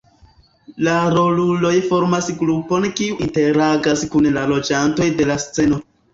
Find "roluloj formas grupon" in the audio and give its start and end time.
1.15-2.89